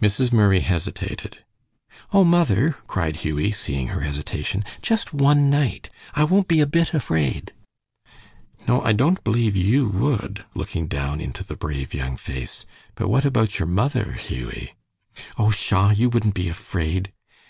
Mrs. 0.00 0.32
Murray 0.32 0.60
hesitated. 0.60 1.44
"Oh, 2.10 2.24
mother!" 2.24 2.76
cried 2.86 3.16
Hughie, 3.16 3.52
seeing 3.52 3.88
her 3.88 4.00
hesitation, 4.00 4.64
"just 4.80 5.12
one 5.12 5.50
night; 5.50 5.90
I 6.14 6.24
won't 6.24 6.48
be 6.48 6.62
a 6.62 6.66
bit 6.66 6.94
afraid." 6.94 7.52
"No, 8.66 8.80
I 8.80 8.92
don't 8.94 9.22
believe 9.24 9.56
you 9.56 9.86
would," 9.86 10.46
looking 10.54 10.86
down 10.86 11.20
into 11.20 11.44
the 11.44 11.54
brave 11.54 11.92
young 11.92 12.16
face. 12.16 12.64
"But 12.94 13.08
what 13.10 13.26
about 13.26 13.58
your 13.58 13.68
mother, 13.68 14.12
Hughie?" 14.12 14.74
"Oh, 15.38 15.50
pshaw! 15.50 15.90
you 15.90 16.08
wouldn't 16.08 16.32
be 16.34 16.48
afraid." 16.48 17.12